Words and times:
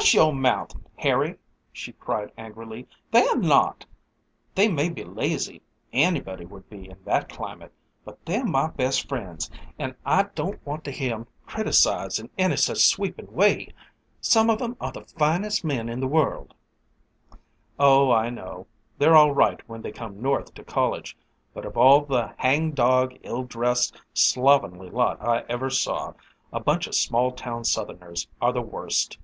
"Hush 0.00 0.14
your 0.14 0.32
mouth, 0.32 0.76
Harry!" 0.94 1.36
she 1.72 1.92
cried 1.92 2.30
angrily. 2.38 2.86
"They're 3.10 3.34
not! 3.36 3.84
They 4.54 4.68
may 4.68 4.90
be 4.90 5.02
lazy 5.02 5.60
anybody 5.92 6.44
would 6.46 6.70
be 6.70 6.88
in 6.88 6.98
that 7.04 7.28
climate 7.28 7.72
but 8.04 8.24
they're 8.24 8.44
my 8.44 8.68
best 8.68 9.08
friends, 9.08 9.50
an' 9.76 9.96
I 10.06 10.24
don't 10.36 10.64
want 10.64 10.84
to 10.84 10.92
hear 10.92 11.14
'em 11.14 11.26
criticised 11.44 12.20
in 12.20 12.30
any 12.38 12.56
such 12.56 12.78
sweepin' 12.78 13.32
way. 13.32 13.74
Some 14.20 14.50
of 14.50 14.62
'em 14.62 14.76
are 14.80 14.92
the 14.92 15.02
finest 15.04 15.64
men 15.64 15.88
in 15.88 15.98
the 16.00 16.06
world." 16.06 16.54
"Oh, 17.78 18.12
I 18.12 18.30
know. 18.30 18.66
They're 18.98 19.16
all 19.16 19.32
right 19.32 19.60
when 19.68 19.82
they 19.82 19.90
come 19.90 20.22
North 20.22 20.54
to 20.54 20.64
college, 20.64 21.16
but 21.52 21.66
of 21.66 21.76
all 21.76 22.02
the 22.04 22.34
hangdog, 22.36 23.18
ill 23.24 23.42
dressed, 23.42 24.00
slovenly 24.14 24.90
lot 24.90 25.20
I 25.20 25.40
ever 25.48 25.68
saw, 25.70 26.12
a 26.52 26.60
bunch 26.60 26.86
of 26.86 26.94
small 26.94 27.32
town 27.32 27.64
Southerners 27.64 28.28
are 28.40 28.52
the 28.52 28.62
worst!" 28.62 29.18